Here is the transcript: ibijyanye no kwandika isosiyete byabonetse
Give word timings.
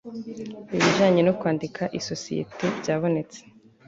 ibijyanye 0.75 1.21
no 1.23 1.33
kwandika 1.39 1.81
isosiyete 1.99 2.65
byabonetse 2.79 3.39